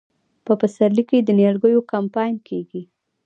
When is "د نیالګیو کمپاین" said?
1.21-2.35